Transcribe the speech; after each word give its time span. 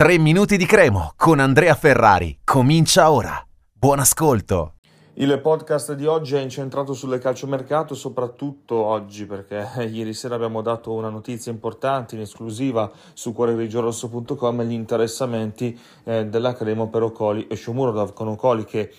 3 0.00 0.16
minuti 0.16 0.56
di 0.56 0.64
cremo 0.64 1.12
con 1.14 1.40
Andrea 1.40 1.74
Ferrari. 1.74 2.38
Comincia 2.42 3.10
ora. 3.10 3.38
Buon 3.70 3.98
ascolto. 3.98 4.76
Il 5.16 5.38
podcast 5.42 5.92
di 5.92 6.06
oggi 6.06 6.36
è 6.36 6.40
incentrato 6.40 6.94
sul 6.94 7.18
calciomercato, 7.18 7.94
soprattutto 7.94 8.76
oggi 8.76 9.26
perché 9.26 9.68
ieri 9.92 10.14
sera 10.14 10.36
abbiamo 10.36 10.62
dato 10.62 10.94
una 10.94 11.10
notizia 11.10 11.52
importante 11.52 12.14
in 12.14 12.22
esclusiva 12.22 12.90
su 13.12 13.34
cuoregrigioorosso.com 13.34 14.62
gli 14.62 14.72
interessamenti 14.72 15.78
eh, 16.04 16.24
della 16.24 16.54
Cremo 16.54 16.88
per 16.88 17.02
Ocoli 17.02 17.46
e 17.46 17.54
Shomurodov 17.54 18.14
con 18.14 18.28
Ocoli 18.28 18.64
che 18.64 18.90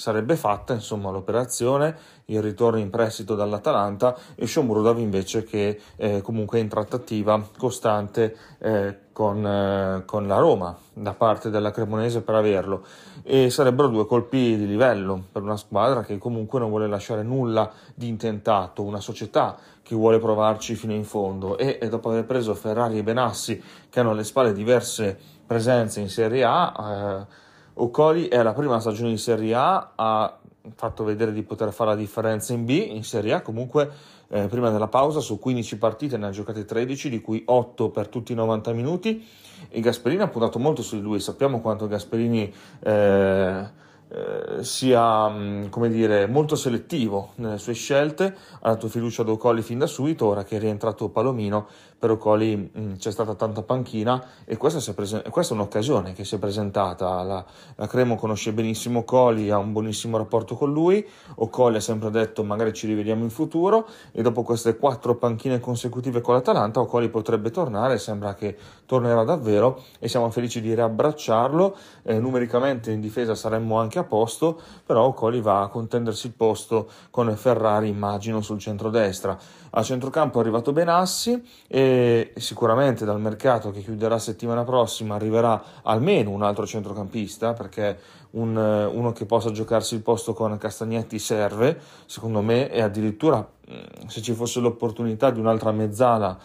sarebbe 0.00 0.34
fatta 0.34 0.72
insomma 0.72 1.10
l'operazione, 1.10 1.94
il 2.26 2.40
ritorno 2.40 2.78
in 2.78 2.88
prestito 2.88 3.34
dall'Atalanta 3.34 4.16
e 4.34 4.46
Shomurodov 4.46 4.98
invece 4.98 5.44
che 5.44 5.78
eh, 5.96 6.22
comunque 6.22 6.58
è 6.58 6.62
in 6.62 6.68
trattativa 6.68 7.46
costante 7.58 8.34
eh, 8.60 8.98
con, 9.12 9.46
eh, 9.46 10.02
con, 10.06 10.26
la 10.26 10.38
Roma 10.38 10.74
da 10.94 11.12
parte 11.12 11.50
della 11.50 11.70
Cremonese 11.70 12.22
per 12.22 12.34
averlo. 12.34 12.82
E 13.22 13.50
sarebbero 13.50 13.88
due 13.88 14.06
colpi 14.06 14.56
di 14.56 14.66
livello 14.66 15.22
per 15.30 15.42
una 15.42 15.58
squadra 15.58 16.02
che 16.02 16.16
comunque 16.16 16.58
non 16.58 16.70
vuole 16.70 16.88
lasciare 16.88 17.22
nulla 17.22 17.70
di 17.94 18.08
intentato, 18.08 18.82
una 18.82 19.00
società 19.00 19.54
che 19.82 19.94
vuole 19.94 20.18
provarci 20.18 20.76
fino 20.76 20.94
in 20.94 21.04
fondo. 21.04 21.58
E, 21.58 21.78
e 21.78 21.90
dopo 21.90 22.08
aver 22.08 22.24
preso 22.24 22.54
Ferrari 22.54 22.96
e 22.96 23.02
Benassi 23.02 23.62
che 23.90 24.00
hanno 24.00 24.12
alle 24.12 24.24
spalle 24.24 24.54
diverse 24.54 25.18
presenze 25.46 26.00
in 26.00 26.08
Serie 26.08 26.42
A 26.42 27.26
eh, 27.28 27.48
Ocoli 27.82 28.28
è 28.28 28.42
la 28.42 28.52
prima 28.52 28.78
stagione 28.78 29.08
in 29.10 29.18
Serie 29.18 29.54
A, 29.54 29.92
ha 29.94 30.38
fatto 30.74 31.02
vedere 31.02 31.32
di 31.32 31.42
poter 31.42 31.72
fare 31.72 31.90
la 31.90 31.96
differenza 31.96 32.52
in 32.52 32.66
B, 32.66 32.68
in 32.70 33.02
Serie 33.04 33.32
A. 33.32 33.40
Comunque 33.40 33.90
eh, 34.28 34.48
prima 34.48 34.68
della 34.68 34.88
pausa 34.88 35.20
su 35.20 35.38
15 35.38 35.78
partite 35.78 36.18
ne 36.18 36.26
ha 36.26 36.30
giocate 36.30 36.66
13, 36.66 37.08
di 37.08 37.22
cui 37.22 37.42
8 37.44 37.88
per 37.88 38.08
tutti 38.08 38.32
i 38.32 38.34
90 38.34 38.72
minuti. 38.72 39.26
E 39.70 39.80
Gasperini 39.80 40.20
ha 40.20 40.28
puntato 40.28 40.58
molto 40.58 40.82
su 40.82 40.96
di 40.96 41.02
lui, 41.02 41.20
sappiamo 41.20 41.60
quanto 41.60 41.86
Gasperini... 41.86 42.52
Eh, 42.80 43.78
eh, 44.12 44.64
sia 44.64 45.28
mm, 45.28 45.66
come 45.68 45.88
dire, 45.88 46.26
molto 46.26 46.56
selettivo 46.56 47.30
nelle 47.36 47.58
sue 47.58 47.74
scelte, 47.74 48.34
ha 48.60 48.70
dato 48.70 48.88
fiducia 48.88 49.22
ad 49.22 49.28
Ocoli 49.28 49.62
fin 49.62 49.78
da 49.78 49.86
subito, 49.86 50.26
ora 50.26 50.42
che 50.42 50.56
è 50.56 50.58
rientrato 50.58 51.10
Palomino, 51.10 51.68
per 51.96 52.10
Ocoli 52.10 52.56
mh, 52.56 52.80
mm, 52.80 52.92
c'è 52.94 53.12
stata 53.12 53.34
tanta 53.34 53.62
panchina 53.62 54.20
e 54.44 54.56
questa, 54.56 54.92
presen- 54.94 55.22
questa, 55.30 55.54
è 55.54 55.56
un'occasione 55.56 56.12
che 56.12 56.24
si 56.24 56.34
è 56.34 56.38
presentata, 56.38 57.22
la, 57.22 57.44
la 57.76 57.86
Cremo 57.86 58.16
conosce 58.16 58.52
benissimo 58.52 59.00
Ocoli, 59.00 59.50
ha 59.50 59.58
un 59.58 59.70
buonissimo 59.70 60.16
rapporto 60.16 60.56
con 60.56 60.72
lui, 60.72 61.06
Ocoli 61.36 61.76
ha 61.76 61.80
sempre 61.80 62.10
detto 62.10 62.42
magari 62.42 62.72
ci 62.72 62.88
rivediamo 62.88 63.22
in 63.22 63.30
futuro 63.30 63.86
e 64.10 64.22
dopo 64.22 64.42
queste 64.42 64.76
quattro 64.76 65.14
panchine 65.16 65.60
consecutive 65.60 66.20
con 66.20 66.34
l'Atalanta 66.34 66.80
Ocoli 66.80 67.10
potrebbe 67.10 67.50
tornare, 67.50 67.98
sembra 67.98 68.34
che 68.34 68.56
tornerà 68.86 69.22
davvero 69.22 69.82
e 70.00 70.08
siamo 70.08 70.30
felici 70.30 70.60
di 70.60 70.74
riabbracciarlo, 70.74 71.76
eh, 72.02 72.18
numericamente 72.18 72.90
in 72.90 73.00
difesa 73.00 73.36
saremmo 73.36 73.78
anche 73.78 73.98
a 74.00 74.04
posto, 74.04 74.60
però 74.84 75.04
Ocoli 75.04 75.40
va 75.40 75.62
a 75.62 75.68
contendersi 75.68 76.26
il 76.26 76.32
posto 76.32 76.88
con 77.10 77.34
Ferrari, 77.36 77.88
immagino, 77.88 78.40
sul 78.40 78.58
centro-destra. 78.58 79.38
A 79.70 79.82
centrocampo 79.82 80.38
è 80.38 80.40
arrivato 80.40 80.72
Benassi 80.72 81.42
e 81.68 82.32
sicuramente 82.36 83.04
dal 83.04 83.20
mercato 83.20 83.70
che 83.70 83.82
chiuderà 83.82 84.18
settimana 84.18 84.64
prossima 84.64 85.14
arriverà 85.14 85.62
almeno 85.82 86.30
un 86.30 86.42
altro 86.42 86.66
centrocampista, 86.66 87.52
perché 87.52 87.98
un, 88.32 88.56
uno 88.56 89.12
che 89.12 89.26
possa 89.26 89.50
giocarsi 89.50 89.94
il 89.94 90.02
posto 90.02 90.34
con 90.34 90.56
Castagnetti 90.58 91.18
serve, 91.18 91.78
secondo 92.06 92.42
me, 92.42 92.70
e 92.70 92.80
addirittura 92.80 93.38
mm, 93.38 94.06
se 94.08 94.20
ci 94.22 94.32
fosse 94.32 94.60
l'opportunità 94.60 95.30
di 95.30 95.40
un'altra 95.40 95.72
mezzala 95.72 96.38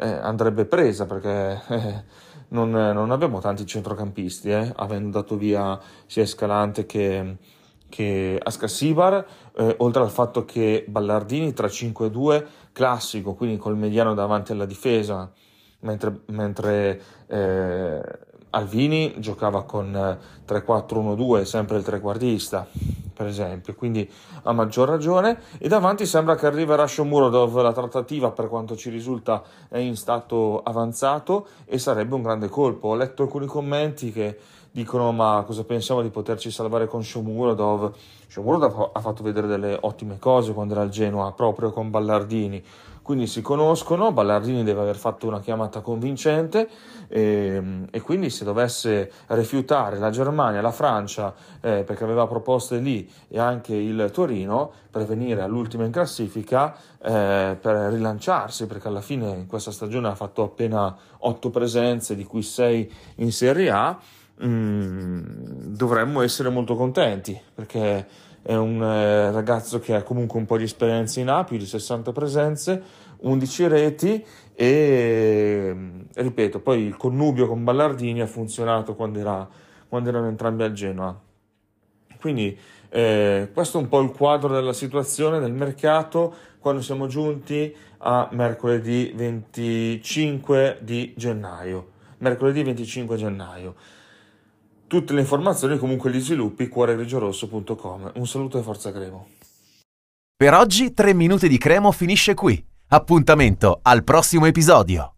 eh, 0.00 0.08
andrebbe 0.08 0.64
presa, 0.64 1.06
perché... 1.06 1.62
Eh, 1.68 2.28
non, 2.50 2.70
non 2.70 3.10
abbiamo 3.10 3.40
tanti 3.40 3.66
centrocampisti, 3.66 4.50
eh, 4.50 4.72
avendo 4.76 5.20
dato 5.20 5.36
via 5.36 5.78
sia 6.06 6.22
Escalante 6.22 6.86
che, 6.86 7.36
che 7.88 8.40
Ascasibar, 8.42 9.24
eh, 9.56 9.74
oltre 9.78 10.02
al 10.02 10.10
fatto 10.10 10.44
che 10.44 10.84
Ballardini 10.88 11.52
tra 11.52 11.66
5-2 11.66 12.44
classico, 12.72 13.34
quindi 13.34 13.56
col 13.56 13.76
mediano 13.76 14.14
davanti 14.14 14.52
alla 14.52 14.66
difesa, 14.66 15.30
mentre, 15.80 16.20
mentre 16.26 17.00
eh, 17.26 18.02
Alvini 18.50 19.14
giocava 19.18 19.64
con 19.64 20.18
3-4-1-2, 20.46 21.42
sempre 21.42 21.76
il 21.76 21.84
trequartista 21.84 22.66
per 23.20 23.28
esempio, 23.28 23.74
quindi 23.74 24.10
a 24.44 24.52
maggior 24.52 24.88
ragione. 24.88 25.40
E 25.58 25.68
davanti 25.68 26.06
sembra 26.06 26.36
che 26.36 26.46
arriverà 26.46 26.86
Shomurodov, 26.86 27.60
la 27.60 27.74
trattativa 27.74 28.30
per 28.30 28.48
quanto 28.48 28.76
ci 28.76 28.88
risulta 28.88 29.42
è 29.68 29.76
in 29.76 29.94
stato 29.94 30.62
avanzato 30.62 31.48
e 31.66 31.76
sarebbe 31.76 32.14
un 32.14 32.22
grande 32.22 32.48
colpo. 32.48 32.88
Ho 32.88 32.94
letto 32.94 33.24
alcuni 33.24 33.44
commenti 33.44 34.10
che 34.10 34.38
dicono 34.70 35.12
ma 35.12 35.42
cosa 35.46 35.64
pensiamo 35.64 36.02
di 36.02 36.10
poterci 36.10 36.50
salvare 36.50 36.86
con 36.86 37.02
Shomurodov? 37.02 37.92
Shomurodov 38.28 38.90
ha 38.92 39.00
fatto 39.00 39.22
vedere 39.22 39.46
delle 39.46 39.76
ottime 39.80 40.18
cose 40.18 40.52
quando 40.52 40.74
era 40.74 40.82
al 40.82 40.90
Genoa, 40.90 41.32
proprio 41.32 41.70
con 41.70 41.90
Ballardini 41.90 42.62
quindi 43.10 43.26
si 43.26 43.42
conoscono, 43.42 44.12
Ballardini 44.12 44.62
deve 44.62 44.82
aver 44.82 44.94
fatto 44.94 45.26
una 45.26 45.40
chiamata 45.40 45.80
convincente 45.80 46.68
e, 47.08 47.20
ehm, 47.20 47.86
e 47.90 48.00
quindi 48.02 48.30
se 48.30 48.44
dovesse 48.44 49.10
rifiutare 49.28 49.98
la 49.98 50.10
Germania, 50.10 50.60
la 50.60 50.70
Francia, 50.70 51.34
eh, 51.60 51.82
perché 51.82 52.04
aveva 52.04 52.28
proposte 52.28 52.78
lì 52.78 53.10
e 53.26 53.40
anche 53.40 53.74
il 53.74 54.10
Torino 54.12 54.70
per 54.92 55.06
venire 55.06 55.40
all'ultima 55.40 55.84
in 55.84 55.90
classifica, 55.90 56.76
eh, 57.02 57.56
per 57.60 57.74
rilanciarsi, 57.90 58.66
perché 58.66 58.86
alla 58.86 59.00
fine 59.00 59.28
in 59.30 59.46
questa 59.48 59.72
stagione 59.72 60.06
ha 60.06 60.14
fatto 60.14 60.44
appena 60.44 60.96
8 61.18 61.50
presenze, 61.50 62.14
di 62.14 62.22
cui 62.22 62.42
6 62.42 62.92
in 63.16 63.32
Serie 63.32 63.70
A, 63.70 63.98
mm, 64.44 65.20
dovremmo 65.74 66.22
essere 66.22 66.48
molto 66.48 66.74
contenti 66.74 67.38
perché 67.54 68.06
è 68.42 68.54
un 68.54 68.82
eh, 68.82 69.30
ragazzo 69.30 69.80
che 69.80 69.94
ha 69.94 70.02
comunque 70.02 70.38
un 70.38 70.46
po' 70.46 70.56
di 70.56 70.64
esperienza 70.64 71.20
in 71.20 71.28
A, 71.28 71.44
più 71.44 71.58
di 71.58 71.66
60 71.66 72.12
presenze, 72.12 72.82
11 73.18 73.68
reti 73.68 74.24
e 74.54 75.76
ripeto, 76.14 76.60
poi 76.60 76.82
il 76.82 76.96
connubio 76.96 77.46
con 77.46 77.64
Ballardini 77.64 78.20
ha 78.20 78.26
funzionato 78.26 78.94
quando, 78.94 79.18
era, 79.18 79.48
quando 79.88 80.08
erano 80.08 80.28
entrambi 80.28 80.62
al 80.62 80.72
Genoa. 80.72 81.18
Quindi 82.18 82.56
eh, 82.88 83.50
questo 83.52 83.78
è 83.78 83.80
un 83.82 83.88
po' 83.88 84.00
il 84.00 84.10
quadro 84.10 84.52
della 84.52 84.72
situazione 84.72 85.38
del 85.38 85.52
mercato 85.52 86.34
quando 86.58 86.82
siamo 86.82 87.06
giunti 87.06 87.74
a 87.98 88.28
mercoledì 88.32 89.12
25 89.14 90.78
di 90.80 91.14
gennaio. 91.16 91.88
Mercoledì 92.18 92.62
25 92.62 93.16
gennaio. 93.16 93.74
Tutte 94.90 95.12
le 95.12 95.20
informazioni 95.20 95.78
comunque 95.78 96.10
gli 96.10 96.18
sviluppi 96.18 96.66
cuoregrigiorosso.com. 96.66 98.10
Un 98.16 98.26
saluto 98.26 98.58
e 98.58 98.62
forza 98.62 98.90
Cremo. 98.90 99.28
Per 100.34 100.52
oggi 100.52 100.92
3 100.92 101.14
minuti 101.14 101.46
di 101.46 101.58
Cremo 101.58 101.92
finisce 101.92 102.34
qui. 102.34 102.60
Appuntamento 102.88 103.78
al 103.82 104.02
prossimo 104.02 104.46
episodio. 104.46 105.08